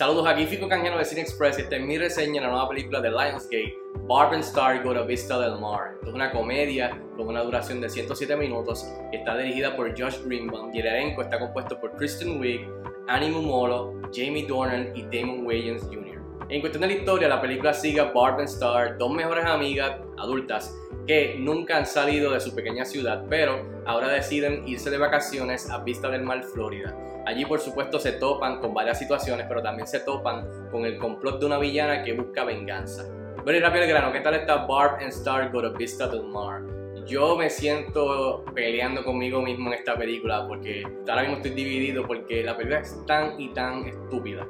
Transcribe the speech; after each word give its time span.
Saludos 0.00 0.26
aquí, 0.26 0.46
Fico 0.46 0.66
Canjeno 0.66 0.96
de 0.96 1.04
Cine 1.04 1.20
Express 1.20 1.58
esta 1.58 1.76
es 1.76 1.82
mi 1.82 1.98
reseña 1.98 2.40
de 2.40 2.46
la 2.46 2.52
nueva 2.52 2.70
película 2.70 3.02
de 3.02 3.10
Lionsgate, 3.10 3.76
Barb 4.08 4.32
and 4.32 4.42
Star 4.42 4.82
Go 4.82 4.94
to 4.94 5.04
Vista 5.04 5.38
del 5.38 5.60
Mar. 5.60 5.98
es 6.02 6.08
una 6.08 6.32
comedia 6.32 6.98
con 7.18 7.28
una 7.28 7.42
duración 7.42 7.82
de 7.82 7.90
107 7.90 8.34
minutos 8.34 8.86
está 9.12 9.36
dirigida 9.36 9.76
por 9.76 9.90
Josh 9.90 10.24
Greenbaum 10.24 10.74
y 10.74 10.80
el 10.80 10.86
elenco 10.86 11.20
está 11.20 11.38
compuesto 11.38 11.78
por 11.78 11.94
Kristen 11.96 12.40
Wiig, 12.40 12.66
Annie 13.08 13.28
Mumolo, 13.28 14.00
Jamie 14.10 14.46
Dornan 14.46 14.90
y 14.96 15.02
Damon 15.02 15.44
Wayans 15.44 15.82
Jr. 15.82 16.09
En 16.50 16.60
cuestión 16.60 16.80
de 16.80 16.88
la 16.88 16.94
historia, 16.94 17.28
la 17.28 17.40
película 17.40 17.72
sigue 17.72 18.00
a 18.00 18.10
Barb 18.10 18.40
and 18.40 18.48
Star, 18.48 18.98
dos 18.98 19.12
mejores 19.12 19.44
amigas 19.44 20.00
adultas 20.18 20.76
que 21.06 21.36
nunca 21.38 21.76
han 21.76 21.86
salido 21.86 22.32
de 22.32 22.40
su 22.40 22.52
pequeña 22.56 22.84
ciudad, 22.84 23.24
pero 23.30 23.64
ahora 23.86 24.08
deciden 24.08 24.66
irse 24.66 24.90
de 24.90 24.98
vacaciones 24.98 25.70
a 25.70 25.78
Vista 25.84 26.08
del 26.08 26.24
Mar, 26.24 26.42
Florida. 26.42 26.92
Allí 27.24 27.44
por 27.44 27.60
supuesto 27.60 28.00
se 28.00 28.14
topan 28.14 28.58
con 28.58 28.74
varias 28.74 28.98
situaciones, 28.98 29.46
pero 29.48 29.62
también 29.62 29.86
se 29.86 30.00
topan 30.00 30.44
con 30.72 30.84
el 30.84 30.98
complot 30.98 31.38
de 31.38 31.46
una 31.46 31.58
villana 31.58 32.02
que 32.02 32.14
busca 32.14 32.42
venganza. 32.42 33.04
Bueno 33.44 33.56
y 33.56 33.60
rápido 33.60 33.84
el 33.84 33.90
grano, 33.90 34.12
¿qué 34.12 34.18
tal 34.18 34.34
está 34.34 34.66
Barb 34.66 34.96
and 34.96 35.10
Star 35.10 35.52
Go 35.52 35.62
to 35.62 35.72
Vista 35.74 36.08
del 36.08 36.24
Mar? 36.24 36.62
Yo 37.06 37.36
me 37.36 37.48
siento 37.48 38.44
peleando 38.56 39.04
conmigo 39.04 39.40
mismo 39.40 39.68
en 39.68 39.78
esta 39.78 39.96
película 39.96 40.48
porque 40.48 40.82
ahora 41.08 41.22
mismo 41.22 41.36
estoy 41.36 41.52
dividido 41.52 42.04
porque 42.08 42.42
la 42.42 42.56
película 42.56 42.80
es 42.80 43.06
tan 43.06 43.40
y 43.40 43.50
tan 43.50 43.84
estúpida 43.86 44.44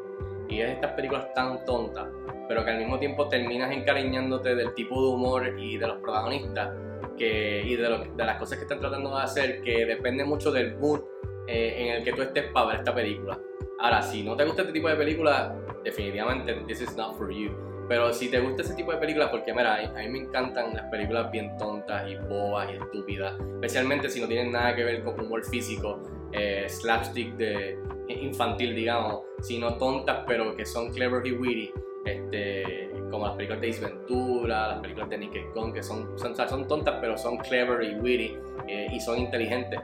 y 0.50 0.60
es 0.60 0.70
estas 0.70 0.92
películas 0.92 1.32
tan 1.34 1.64
tontas 1.64 2.06
pero 2.50 2.64
que 2.64 2.72
al 2.72 2.78
mismo 2.78 2.98
tiempo 2.98 3.28
terminas 3.28 3.70
encariñándote 3.70 4.56
del 4.56 4.74
tipo 4.74 5.00
de 5.00 5.14
humor 5.14 5.54
y 5.56 5.78
de 5.78 5.86
los 5.86 5.98
protagonistas 5.98 6.70
que, 7.16 7.62
y 7.64 7.76
de, 7.76 8.10
de 8.16 8.24
las 8.24 8.38
cosas 8.40 8.58
que 8.58 8.64
están 8.64 8.80
tratando 8.80 9.16
de 9.16 9.22
hacer, 9.22 9.62
que 9.62 9.86
depende 9.86 10.24
mucho 10.24 10.50
del 10.50 10.76
mood 10.78 10.98
eh, 11.46 11.76
en 11.78 11.94
el 11.94 12.02
que 12.02 12.12
tú 12.12 12.22
estés 12.22 12.46
para 12.52 12.66
ver 12.66 12.76
esta 12.78 12.92
película. 12.92 13.38
Ahora, 13.78 14.02
si 14.02 14.24
no 14.24 14.34
te 14.34 14.44
gusta 14.44 14.62
este 14.62 14.72
tipo 14.72 14.88
de 14.88 14.96
película, 14.96 15.54
definitivamente 15.84 16.52
this 16.66 16.80
is 16.80 16.96
not 16.96 17.16
for 17.16 17.30
you. 17.30 17.52
Pero 17.88 18.12
si 18.12 18.28
te 18.28 18.40
gusta 18.40 18.62
ese 18.62 18.74
tipo 18.74 18.90
de 18.90 18.98
películas, 18.98 19.28
porque 19.30 19.54
mira, 19.54 19.76
a 19.76 20.02
mí 20.02 20.08
me 20.08 20.18
encantan 20.18 20.74
las 20.74 20.90
películas 20.90 21.30
bien 21.30 21.56
tontas 21.56 22.10
y 22.10 22.16
bobas 22.16 22.68
y 22.72 22.78
estúpidas, 22.82 23.38
especialmente 23.38 24.08
si 24.08 24.20
no 24.20 24.26
tienen 24.26 24.50
nada 24.50 24.74
que 24.74 24.82
ver 24.82 25.04
con 25.04 25.20
humor 25.20 25.44
físico, 25.44 26.02
eh, 26.32 26.66
slapstick 26.68 27.36
de 27.36 27.78
infantil, 28.22 28.74
digamos, 28.74 29.20
sino 29.40 29.76
tontas 29.76 30.24
pero 30.26 30.54
que 30.56 30.66
son 30.66 30.92
clever 30.92 31.26
y 31.26 31.32
witty 31.32 31.72
este, 32.04 32.90
como 33.10 33.26
las 33.26 33.36
películas 33.36 33.60
de 33.60 33.70
Ace 33.70 33.84
Ventura, 33.84 34.68
las 34.68 34.80
películas 34.80 35.10
de 35.10 35.18
Nicky 35.18 35.40
Kong, 35.52 35.72
que 35.72 35.82
son, 35.82 36.18
son, 36.18 36.34
son, 36.34 36.66
tontas, 36.66 36.96
pero 37.00 37.18
son 37.18 37.36
clever 37.38 37.82
y 37.82 37.94
witty 37.96 38.36
eh, 38.68 38.86
y 38.92 39.00
son 39.00 39.18
inteligentes. 39.18 39.80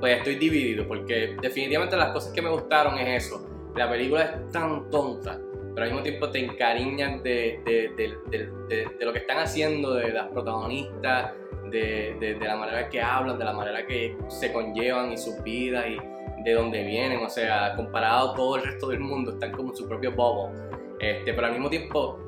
Pues 0.00 0.18
estoy 0.18 0.34
dividido, 0.34 0.86
porque 0.86 1.36
definitivamente 1.40 1.96
las 1.96 2.10
cosas 2.12 2.32
que 2.32 2.42
me 2.42 2.50
gustaron 2.50 2.98
es 2.98 3.24
eso. 3.24 3.48
La 3.74 3.88
película 3.88 4.22
es 4.24 4.52
tan 4.52 4.90
tonta, 4.90 5.40
pero 5.74 5.86
al 5.86 5.92
mismo 5.92 6.02
tiempo 6.02 6.30
te 6.30 6.44
encariñan 6.44 7.22
de, 7.22 7.60
de, 7.64 8.14
de, 8.28 8.88
de 8.98 9.04
lo 9.04 9.12
que 9.12 9.20
están 9.20 9.38
haciendo, 9.38 9.94
de 9.94 10.12
las 10.12 10.28
protagonistas, 10.28 11.32
de, 11.74 12.38
la 12.40 12.56
manera 12.56 12.88
que 12.88 13.00
hablan, 13.00 13.38
de 13.38 13.44
la 13.44 13.52
manera 13.52 13.86
que 13.86 14.16
se 14.28 14.52
conllevan 14.52 15.12
y 15.12 15.16
sus 15.16 15.42
vidas 15.42 15.86
y 15.88 16.42
de 16.42 16.52
dónde 16.52 16.84
vienen. 16.84 17.24
O 17.24 17.28
sea, 17.28 17.74
comparado 17.76 18.32
a 18.32 18.34
todo 18.34 18.56
el 18.56 18.62
resto 18.62 18.88
del 18.88 19.00
mundo, 19.00 19.32
están 19.32 19.52
como 19.52 19.70
en 19.70 19.76
su 19.76 19.88
propio 19.88 20.12
bubble. 20.12 20.58
Este, 21.00 21.34
pero 21.34 21.46
al 21.46 21.52
mismo 21.52 21.68
tiempo 21.68 22.18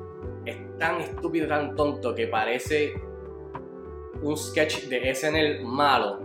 es 0.45 0.57
tan 0.77 1.01
estúpido, 1.01 1.47
tan 1.47 1.75
tonto 1.75 2.13
que 2.13 2.27
parece 2.27 2.93
un 4.21 4.35
sketch 4.35 4.83
de 4.85 5.13
SNL 5.13 5.63
malo, 5.63 6.19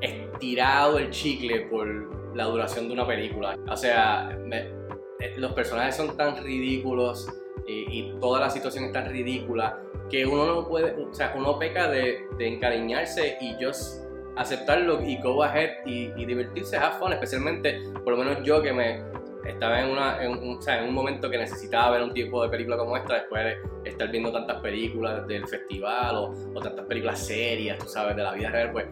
estirado 0.00 0.98
el 0.98 1.10
chicle 1.10 1.62
por 1.62 2.36
la 2.36 2.44
duración 2.44 2.86
de 2.86 2.94
una 2.94 3.06
película. 3.06 3.58
O 3.68 3.76
sea, 3.76 4.38
eh, 4.52 5.34
los 5.36 5.52
personajes 5.52 5.96
son 5.96 6.16
tan 6.16 6.42
ridículos 6.42 7.28
y, 7.70 8.14
toda 8.20 8.40
la 8.40 8.50
situación 8.50 8.84
es 8.84 8.92
tan 8.92 9.06
ridícula 9.06 9.78
que 10.10 10.26
uno 10.26 10.46
no 10.46 10.68
puede, 10.68 10.92
o 10.92 11.14
sea, 11.14 11.32
uno 11.36 11.58
peca 11.58 11.88
de, 11.88 12.26
encariñarse 12.38 13.38
y 13.40 13.54
just 13.62 14.04
aceptarlo 14.36 15.02
y 15.02 15.20
go 15.20 15.42
ahead 15.42 15.84
y, 15.86 16.10
y 16.16 16.24
divertirse, 16.24 16.76
have 16.76 16.98
fun, 16.98 17.12
especialmente 17.12 17.80
por 18.04 18.16
lo 18.16 18.24
menos 18.24 18.42
yo 18.44 18.62
que 18.62 18.72
me 18.72 19.02
estaba 19.46 19.80
en, 19.80 19.90
una, 19.90 20.22
en, 20.22 20.30
un, 20.30 20.58
o 20.58 20.62
sea, 20.62 20.80
en 20.80 20.88
un 20.88 20.94
momento 20.94 21.30
que 21.30 21.38
necesitaba 21.38 21.92
ver 21.92 22.02
un 22.02 22.12
tipo 22.12 22.42
de 22.42 22.48
película 22.48 22.76
como 22.76 22.96
esta 22.96 23.14
después 23.14 23.44
de 23.44 23.90
estar 23.90 24.10
viendo 24.10 24.32
tantas 24.32 24.60
películas 24.60 25.26
del 25.26 25.46
festival 25.46 26.16
o, 26.16 26.34
o 26.54 26.60
tantas 26.60 26.84
películas 26.86 27.18
serias, 27.18 27.78
tú 27.78 27.88
sabes, 27.88 28.16
de 28.16 28.22
la 28.22 28.32
vida 28.32 28.50
real, 28.50 28.72
pues 28.72 28.86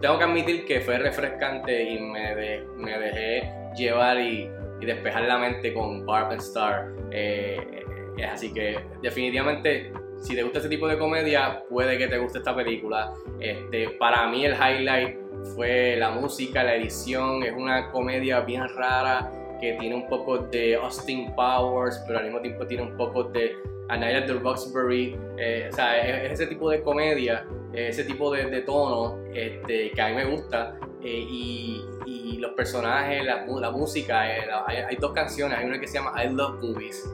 tengo 0.00 0.18
que 0.18 0.24
admitir 0.24 0.64
que 0.64 0.80
fue 0.80 0.98
refrescante 0.98 1.90
y 1.90 2.00
me, 2.00 2.64
me 2.76 2.98
dejé 2.98 3.52
llevar 3.76 4.20
y, 4.20 4.48
y, 4.80 4.86
despejar 4.86 5.22
la 5.22 5.38
mente 5.38 5.72
con 5.74 6.04
Barb 6.06 6.30
and 6.30 6.40
Star. 6.40 6.92
Eh, 7.10 7.84
eh, 8.16 8.24
así 8.24 8.52
que 8.52 8.78
definitivamente 9.02 9.92
si 10.20 10.34
te 10.34 10.42
gusta 10.42 10.58
este 10.58 10.68
tipo 10.68 10.88
de 10.88 10.98
comedia, 10.98 11.62
puede 11.68 11.96
que 11.96 12.08
te 12.08 12.18
guste 12.18 12.38
esta 12.38 12.54
película. 12.54 13.14
Este, 13.40 13.90
para 13.90 14.26
mí 14.28 14.44
el 14.44 14.54
highlight 14.54 15.16
fue 15.54 15.96
la 15.96 16.10
música, 16.10 16.64
la 16.64 16.74
edición, 16.74 17.42
es 17.44 17.52
una 17.52 17.90
comedia 17.90 18.40
bien 18.40 18.68
rara 18.76 19.30
que 19.60 19.74
tiene 19.74 19.94
un 19.94 20.08
poco 20.08 20.38
de 20.38 20.76
Austin 20.76 21.34
Powers, 21.34 22.02
pero 22.06 22.18
al 22.18 22.26
mismo 22.26 22.40
tiempo 22.40 22.66
tiene 22.66 22.84
un 22.84 22.96
poco 22.96 23.24
de 23.24 23.56
A 23.88 23.96
Night 23.96 24.22
at 24.22 24.26
the 24.26 24.34
Roxbury. 24.34 25.16
Eh, 25.36 25.68
o 25.72 25.74
sea, 25.74 25.98
es, 25.98 26.32
ese 26.32 26.46
tipo 26.46 26.70
de 26.70 26.82
comedia, 26.82 27.46
ese 27.72 28.04
tipo 28.04 28.32
de, 28.32 28.62
tono 28.62 29.18
este, 29.34 29.90
que 29.92 30.00
a 30.00 30.08
mí 30.08 30.16
me 30.16 30.24
gusta. 30.24 30.78
Eh, 31.02 31.26
y, 31.28 31.84
los 32.38 32.52
personajes, 32.52 33.24
la, 33.24 33.70
música, 33.72 34.30
eh, 34.30 34.48
hay, 34.66 34.96
dos 34.96 35.12
canciones, 35.12 35.58
hay 35.58 35.66
una 35.66 35.80
que 35.80 35.88
se 35.88 35.94
llama 35.94 36.12
I 36.22 36.28
Love 36.28 36.62
Movies 36.62 37.12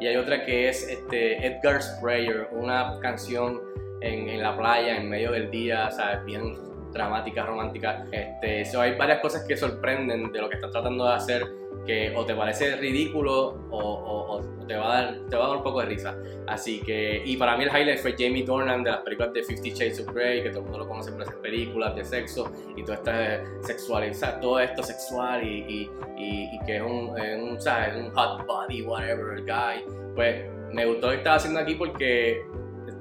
y 0.00 0.08
hay 0.08 0.16
otra 0.16 0.44
que 0.44 0.68
es 0.68 0.88
este, 0.88 1.46
Edgar's 1.46 1.86
Prayer, 2.02 2.48
una 2.50 2.98
canción 3.00 3.62
en, 4.00 4.28
en 4.28 4.42
la 4.42 4.56
playa 4.56 4.96
en 4.96 5.08
medio 5.08 5.30
del 5.30 5.52
día, 5.52 5.88
sea, 5.92 6.16
bien 6.26 6.56
dramática, 6.94 7.44
romántica. 7.44 8.06
Este, 8.10 8.64
hay 8.78 8.96
varias 8.96 9.20
cosas 9.20 9.44
que 9.46 9.56
sorprenden 9.56 10.32
de 10.32 10.40
lo 10.40 10.48
que 10.48 10.54
están 10.54 10.70
tratando 10.70 11.06
de 11.06 11.12
hacer 11.12 11.46
que 11.84 12.14
o 12.16 12.24
te 12.24 12.34
parece 12.34 12.76
ridículo 12.76 13.58
o, 13.70 14.40
te, 14.66 14.74
va 14.74 14.86
a 14.86 15.02
dar, 15.02 15.18
te 15.28 15.36
va 15.36 15.44
a 15.44 15.48
dar 15.48 15.56
un 15.58 15.62
poco 15.62 15.80
de 15.80 15.86
risa. 15.86 16.16
Así 16.46 16.80
que, 16.80 17.22
y 17.24 17.36
para 17.36 17.56
mí 17.56 17.64
el 17.64 17.68
highlight 17.68 17.98
fue 17.98 18.12
Jamie 18.12 18.44
Dornan 18.44 18.82
de 18.82 18.90
las 18.90 19.00
películas 19.00 19.34
de 19.34 19.42
Fifty 19.42 19.70
Shades 19.70 20.00
of 20.00 20.14
Grey, 20.14 20.42
que 20.42 20.48
todo 20.48 20.60
el 20.60 20.64
mundo 20.64 20.78
lo 20.78 20.88
conoce 20.88 21.12
por 21.12 21.22
esas 21.22 21.34
películas 21.36 21.94
de 21.94 22.04
sexo 22.04 22.50
y 22.76 22.82
todo 22.82 22.94
esta 22.94 23.42
sexualidad, 23.62 24.40
todo 24.40 24.60
esto 24.60 24.82
sexual 24.82 25.44
y, 25.44 25.90
y, 26.16 26.58
que 26.64 26.76
es 26.76 26.82
un, 26.82 27.10
un, 27.42 27.60
¿sabes? 27.60 27.96
un 27.96 28.10
hot 28.12 28.46
body, 28.46 28.82
whatever, 28.82 29.42
guy. 29.42 29.84
Pues 30.14 30.46
me 30.72 30.86
gustó 30.86 31.06
lo 31.06 31.12
que 31.12 31.18
estaba 31.18 31.36
haciendo 31.36 31.60
aquí 31.60 31.74
porque 31.74 32.46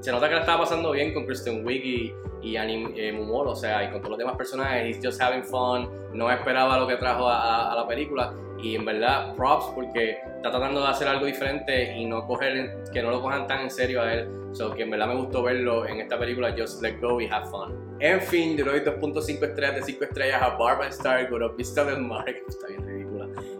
se 0.03 0.11
nota 0.11 0.27
que 0.27 0.35
la 0.35 0.41
estaba 0.41 0.59
pasando 0.59 0.91
bien 0.91 1.13
con 1.13 1.25
Kristen 1.25 1.65
Wiig 1.65 1.85
y, 1.85 2.15
y 2.41 2.57
eh, 2.57 3.17
o 3.17 3.55
sea, 3.55 3.85
y 3.85 3.89
con 3.89 3.99
todos 3.99 4.09
los 4.11 4.19
demás 4.19 4.35
personajes, 4.35 4.97
he's 4.97 4.99
just 5.01 5.21
having 5.21 5.45
fun, 5.45 5.89
no 6.13 6.29
esperaba 6.29 6.77
lo 6.77 6.85
que 6.85 6.97
trajo 6.97 7.29
a, 7.29 7.73
la 7.73 7.87
película 7.87 8.33
y 8.61 8.75
en 8.75 8.83
verdad 8.83 9.33
props 9.35 9.67
porque 9.73 10.17
está 10.35 10.51
tratando 10.51 10.81
de 10.81 10.87
hacer 10.87 11.07
algo 11.07 11.25
diferente 11.25 11.95
y 11.95 12.05
no 12.05 12.27
coger, 12.27 12.83
que 12.91 13.01
no 13.01 13.11
lo 13.11 13.21
cojan 13.21 13.47
tan 13.47 13.61
en 13.61 13.71
serio 13.71 14.01
a 14.01 14.13
él, 14.13 14.27
so 14.51 14.73
que 14.73 14.83
en 14.83 14.89
verdad 14.89 15.07
me 15.07 15.15
gustó 15.15 15.41
verlo 15.41 15.87
en 15.87 16.01
esta 16.01 16.19
película 16.19 16.53
Just 16.57 16.81
Let 16.81 16.99
Go 16.99 17.21
y 17.21 17.27
Have 17.27 17.47
Fun. 17.49 17.97
En 18.01 18.19
fin, 18.19 18.57
yo 18.57 18.65
le 18.65 18.81
doy 18.81 18.93
2.5 18.93 19.47
estrellas 19.47 19.75
de 19.75 19.83
5 19.83 20.03
estrellas 20.03 20.41
a 20.41 20.49
Barbara 20.57 20.89
Star 20.89 21.29
con 21.29 21.55
Vista 21.55 21.85
del 21.85 22.01
Mar, 22.01 22.25
que 22.25 22.43
está 22.45 22.67
bien. 22.67 23.02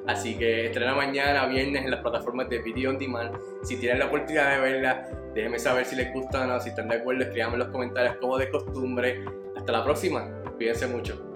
Así 0.07 0.37
que 0.37 0.65
estrena 0.65 0.95
mañana, 0.95 1.45
viernes 1.45 1.85
en 1.85 1.91
las 1.91 2.01
plataformas 2.01 2.49
de 2.49 2.59
Video 2.59 2.89
On 2.89 2.97
Demand. 2.97 3.37
Si 3.63 3.77
tienen 3.77 3.99
la 3.99 4.07
oportunidad 4.07 4.55
de 4.55 4.61
verla, 4.61 5.09
déjenme 5.33 5.59
saber 5.59 5.85
si 5.85 5.95
les 5.95 6.11
gusta 6.13 6.41
o 6.41 6.47
no, 6.47 6.59
si 6.59 6.69
están 6.69 6.89
de 6.89 6.95
acuerdo, 6.95 7.23
escríbanme 7.23 7.53
en 7.53 7.59
los 7.59 7.69
comentarios 7.69 8.17
como 8.17 8.37
de 8.37 8.49
costumbre. 8.49 9.23
Hasta 9.55 9.71
la 9.71 9.83
próxima, 9.83 10.29
cuídense 10.57 10.87
mucho. 10.87 11.32